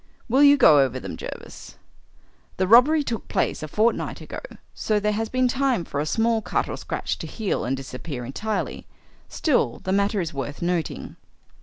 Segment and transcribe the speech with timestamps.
[0.27, 1.77] Will you go over them, Jervis?
[2.57, 4.39] The robbery took place a fortnight ago,
[4.73, 8.25] so there has been time for a small cut or scratch to heal and disappear
[8.25, 8.87] entirely.
[9.29, 11.17] Still, the matter is worth noting."